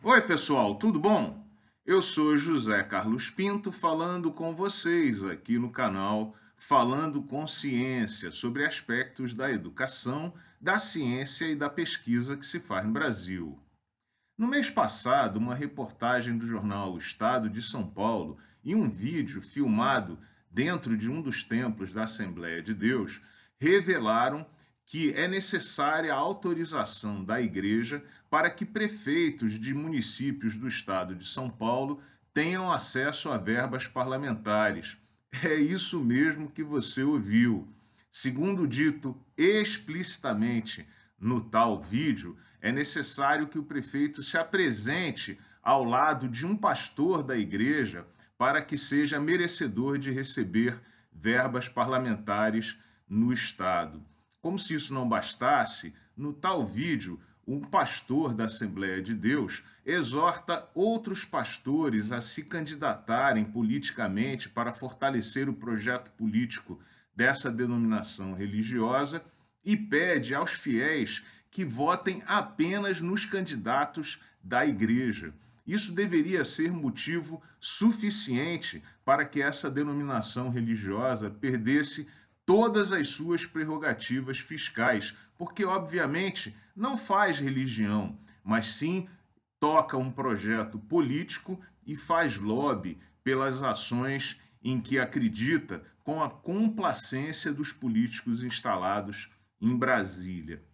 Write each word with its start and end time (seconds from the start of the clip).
Oi, 0.00 0.22
pessoal, 0.22 0.76
tudo 0.76 1.00
bom? 1.00 1.44
Eu 1.84 2.00
sou 2.00 2.38
José 2.38 2.84
Carlos 2.84 3.30
Pinto 3.30 3.72
falando 3.72 4.30
com 4.30 4.54
vocês 4.54 5.24
aqui 5.24 5.58
no 5.58 5.72
canal 5.72 6.36
Falando 6.56 7.20
com 7.20 7.44
Ciência 7.48 8.30
sobre 8.30 8.64
aspectos 8.64 9.34
da 9.34 9.50
educação, 9.50 10.32
da 10.60 10.78
ciência 10.78 11.46
e 11.46 11.56
da 11.56 11.68
pesquisa 11.68 12.36
que 12.36 12.46
se 12.46 12.60
faz 12.60 12.86
no 12.86 12.92
Brasil. 12.92 13.58
No 14.38 14.46
mês 14.46 14.70
passado, 14.70 15.36
uma 15.36 15.56
reportagem 15.56 16.38
do 16.38 16.46
jornal 16.46 16.96
Estado 16.96 17.50
de 17.50 17.60
São 17.60 17.84
Paulo 17.84 18.38
e 18.62 18.76
um 18.76 18.88
vídeo 18.88 19.42
filmado 19.42 20.16
dentro 20.48 20.96
de 20.96 21.10
um 21.10 21.20
dos 21.20 21.42
templos 21.42 21.92
da 21.92 22.04
Assembleia 22.04 22.62
de 22.62 22.72
Deus 22.72 23.20
revelaram 23.60 24.46
que 24.88 25.12
é 25.12 25.28
necessária 25.28 26.14
a 26.14 26.16
autorização 26.16 27.22
da 27.22 27.38
Igreja 27.42 28.02
para 28.30 28.48
que 28.48 28.64
prefeitos 28.64 29.60
de 29.60 29.74
municípios 29.74 30.56
do 30.56 30.66
estado 30.66 31.14
de 31.14 31.26
São 31.26 31.50
Paulo 31.50 32.00
tenham 32.32 32.72
acesso 32.72 33.28
a 33.28 33.36
verbas 33.36 33.86
parlamentares. 33.86 34.96
É 35.44 35.54
isso 35.54 36.00
mesmo 36.00 36.50
que 36.50 36.64
você 36.64 37.02
ouviu. 37.02 37.68
Segundo 38.10 38.66
dito 38.66 39.14
explicitamente 39.36 40.88
no 41.20 41.42
tal 41.42 41.82
vídeo, 41.82 42.38
é 42.58 42.72
necessário 42.72 43.46
que 43.46 43.58
o 43.58 43.64
prefeito 43.64 44.22
se 44.22 44.38
apresente 44.38 45.38
ao 45.62 45.84
lado 45.84 46.26
de 46.30 46.46
um 46.46 46.56
pastor 46.56 47.22
da 47.22 47.36
igreja 47.36 48.06
para 48.38 48.62
que 48.62 48.78
seja 48.78 49.20
merecedor 49.20 49.98
de 49.98 50.10
receber 50.10 50.80
verbas 51.12 51.68
parlamentares 51.68 52.78
no 53.06 53.34
estado. 53.34 54.02
Como 54.48 54.58
se 54.58 54.72
isso 54.72 54.94
não 54.94 55.06
bastasse, 55.06 55.92
no 56.16 56.32
tal 56.32 56.64
vídeo, 56.64 57.20
um 57.46 57.60
pastor 57.60 58.32
da 58.32 58.46
Assembleia 58.46 59.02
de 59.02 59.12
Deus 59.14 59.62
exorta 59.84 60.66
outros 60.74 61.22
pastores 61.22 62.12
a 62.12 62.22
se 62.22 62.42
candidatarem 62.44 63.44
politicamente 63.44 64.48
para 64.48 64.72
fortalecer 64.72 65.50
o 65.50 65.52
projeto 65.52 66.10
político 66.12 66.80
dessa 67.14 67.50
denominação 67.50 68.32
religiosa 68.32 69.22
e 69.62 69.76
pede 69.76 70.34
aos 70.34 70.52
fiéis 70.52 71.22
que 71.50 71.62
votem 71.62 72.22
apenas 72.26 73.02
nos 73.02 73.26
candidatos 73.26 74.18
da 74.42 74.64
igreja. 74.64 75.34
Isso 75.66 75.92
deveria 75.92 76.42
ser 76.42 76.72
motivo 76.72 77.42
suficiente 77.60 78.82
para 79.04 79.26
que 79.26 79.42
essa 79.42 79.70
denominação 79.70 80.48
religiosa 80.48 81.28
perdesse 81.28 82.08
todas 82.48 82.92
as 82.92 83.08
suas 83.08 83.44
prerrogativas 83.44 84.38
fiscais, 84.38 85.14
porque, 85.36 85.66
obviamente, 85.66 86.56
não 86.74 86.96
faz 86.96 87.38
religião, 87.38 88.18
mas 88.42 88.68
sim 88.68 89.06
toca 89.60 89.98
um 89.98 90.10
projeto 90.10 90.78
político 90.78 91.60
e 91.86 91.94
faz 91.94 92.38
lobby 92.38 92.98
pelas 93.22 93.62
ações 93.62 94.40
em 94.64 94.80
que 94.80 94.98
acredita 94.98 95.84
com 96.02 96.22
a 96.22 96.30
complacência 96.30 97.52
dos 97.52 97.70
políticos 97.70 98.42
instalados 98.42 99.30
em 99.60 99.76
Brasília. 99.76 100.64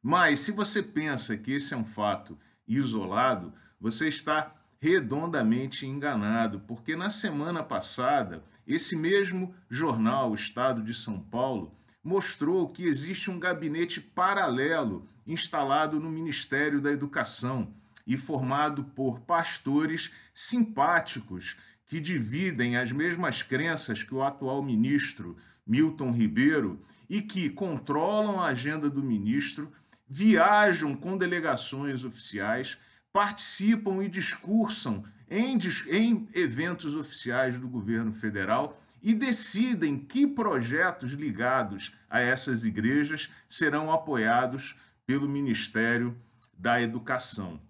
Mas, 0.00 0.38
se 0.38 0.52
você 0.52 0.80
pensa 0.80 1.36
que 1.36 1.50
esse 1.50 1.74
é 1.74 1.76
um 1.76 1.84
fato 1.84 2.38
isolado, 2.64 3.52
você 3.80 4.06
está 4.06 4.54
redondamente 4.80 5.86
enganado, 5.86 6.60
porque 6.60 6.94
na 6.94 7.10
semana 7.10 7.62
passada, 7.62 8.44
esse 8.66 8.94
mesmo 8.94 9.54
jornal, 9.68 10.30
o 10.30 10.34
Estado 10.34 10.82
de 10.82 10.94
São 10.94 11.20
Paulo, 11.20 11.74
mostrou 12.02 12.68
que 12.68 12.86
existe 12.86 13.30
um 13.30 13.38
gabinete 13.38 14.00
paralelo 14.00 15.08
instalado 15.26 15.98
no 16.00 16.10
Ministério 16.10 16.80
da 16.80 16.90
Educação 16.90 17.74
e 18.06 18.16
formado 18.16 18.84
por 18.84 19.20
pastores 19.20 20.10
simpáticos 20.32 21.56
que 21.86 22.00
dividem 22.00 22.76
as 22.76 22.92
mesmas 22.92 23.42
crenças 23.42 24.02
que 24.02 24.14
o 24.14 24.22
atual 24.22 24.62
ministro 24.62 25.36
Milton 25.68 26.10
Ribeiro 26.10 26.80
e 27.10 27.20
que 27.20 27.50
controlam 27.50 28.40
a 28.40 28.46
agenda 28.46 28.88
do 28.88 29.02
ministro, 29.02 29.70
viajam 30.08 30.94
com 30.94 31.16
delegações 31.16 32.04
oficiais 32.04 32.78
participam 33.18 34.00
e 34.04 34.08
discursam 34.08 35.02
em, 35.28 35.58
em 35.90 36.28
eventos 36.32 36.94
oficiais 36.94 37.58
do 37.58 37.66
governo 37.66 38.12
federal 38.12 38.80
e 39.02 39.12
decidem 39.12 39.98
que 39.98 40.24
projetos 40.24 41.10
ligados 41.10 41.92
a 42.08 42.20
essas 42.20 42.64
igrejas 42.64 43.28
serão 43.48 43.90
apoiados 43.90 44.76
pelo 45.04 45.28
Ministério 45.28 46.16
da 46.56 46.80
Educação. 46.80 47.60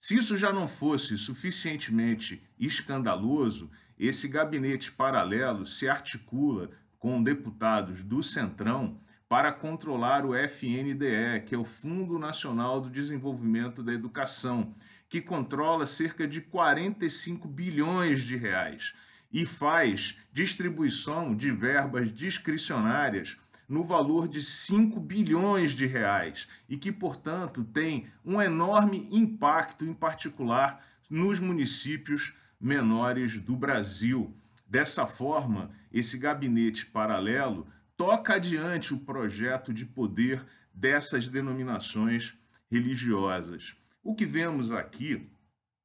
Se 0.00 0.16
isso 0.16 0.36
já 0.36 0.52
não 0.52 0.66
fosse 0.66 1.16
suficientemente 1.16 2.42
escandaloso, 2.58 3.70
esse 3.96 4.26
gabinete 4.26 4.90
paralelo 4.90 5.64
se 5.64 5.88
articula 5.88 6.72
com 6.98 7.22
deputados 7.22 8.02
do 8.02 8.20
Centrão 8.20 8.98
para 9.28 9.52
controlar 9.52 10.24
o 10.24 10.34
FNDE, 10.34 11.40
que 11.46 11.54
é 11.54 11.58
o 11.58 11.64
Fundo 11.64 12.18
Nacional 12.18 12.80
do 12.80 12.88
Desenvolvimento 12.88 13.82
da 13.82 13.92
Educação, 13.92 14.74
que 15.08 15.20
controla 15.20 15.86
cerca 15.86 16.26
de 16.26 16.40
45 16.40 17.48
bilhões 17.48 18.22
de 18.22 18.36
reais 18.36 18.94
e 19.32 19.44
faz 19.44 20.16
distribuição 20.32 21.34
de 21.34 21.50
verbas 21.50 22.12
discricionárias 22.12 23.36
no 23.68 23.82
valor 23.82 24.28
de 24.28 24.42
5 24.42 25.00
bilhões 25.00 25.72
de 25.72 25.86
reais 25.86 26.46
e 26.68 26.76
que, 26.76 26.92
portanto, 26.92 27.64
tem 27.64 28.06
um 28.24 28.40
enorme 28.40 29.08
impacto, 29.10 29.84
em 29.84 29.92
particular 29.92 30.84
nos 31.10 31.40
municípios 31.40 32.32
menores 32.60 33.36
do 33.38 33.56
Brasil. 33.56 34.34
Dessa 34.68 35.06
forma, 35.06 35.70
esse 35.92 36.16
gabinete 36.16 36.86
paralelo 36.86 37.66
toca 37.96 38.34
adiante 38.34 38.92
o 38.92 38.98
projeto 38.98 39.72
de 39.72 39.86
poder 39.86 40.44
dessas 40.72 41.28
denominações 41.28 42.34
religiosas. 42.70 43.74
O 44.02 44.14
que 44.14 44.26
vemos 44.26 44.70
aqui 44.70 45.30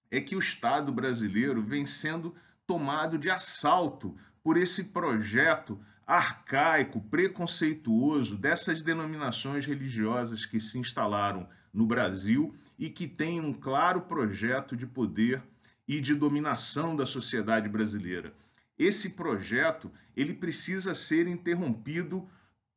é 0.09 0.19
que 0.19 0.35
o 0.35 0.39
Estado 0.39 0.91
brasileiro 0.91 1.63
vem 1.63 1.85
sendo 1.85 2.35
tomado 2.67 3.17
de 3.17 3.29
assalto 3.29 4.17
por 4.43 4.57
esse 4.57 4.85
projeto 4.85 5.79
arcaico, 6.05 6.99
preconceituoso 6.99 8.37
dessas 8.37 8.81
denominações 8.81 9.65
religiosas 9.65 10.45
que 10.45 10.59
se 10.59 10.77
instalaram 10.77 11.47
no 11.73 11.85
Brasil 11.85 12.53
e 12.77 12.89
que 12.89 13.07
têm 13.07 13.39
um 13.39 13.53
claro 13.53 14.01
projeto 14.01 14.75
de 14.75 14.85
poder 14.85 15.41
e 15.87 16.01
de 16.01 16.13
dominação 16.13 16.95
da 16.95 17.05
sociedade 17.05 17.69
brasileira. 17.69 18.33
Esse 18.81 19.11
projeto 19.11 19.91
ele 20.17 20.33
precisa 20.33 20.95
ser 20.95 21.27
interrompido 21.27 22.27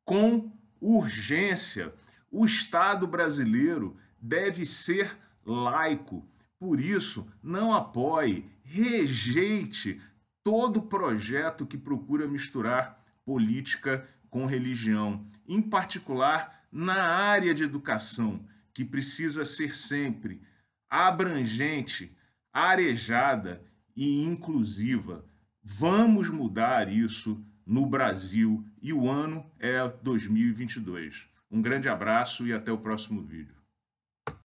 com 0.04 0.52
urgência. 0.78 1.94
O 2.30 2.44
Estado 2.44 3.06
brasileiro 3.06 3.96
deve 4.20 4.66
ser 4.66 5.16
laico. 5.46 6.28
Por 6.58 6.78
isso, 6.78 7.26
não 7.42 7.72
apoie, 7.72 8.44
rejeite 8.62 9.98
todo 10.42 10.82
projeto 10.82 11.64
que 11.64 11.78
procura 11.78 12.28
misturar 12.28 13.02
política 13.24 14.06
com 14.28 14.44
religião, 14.44 15.26
em 15.48 15.62
particular 15.62 16.66
na 16.70 17.02
área 17.02 17.54
de 17.54 17.64
educação, 17.64 18.46
que 18.74 18.84
precisa 18.84 19.42
ser 19.46 19.74
sempre 19.74 20.42
abrangente, 20.90 22.14
arejada 22.52 23.64
e 23.96 24.22
inclusiva. 24.22 25.24
Vamos 25.66 26.28
mudar 26.28 26.92
isso 26.92 27.42
no 27.66 27.86
Brasil 27.86 28.62
e 28.82 28.92
o 28.92 29.08
ano 29.10 29.50
é 29.58 29.88
2022. 30.02 31.26
Um 31.50 31.62
grande 31.62 31.88
abraço 31.88 32.46
e 32.46 32.52
até 32.52 32.70
o 32.70 32.76
próximo 32.76 33.22
vídeo. 33.22 33.63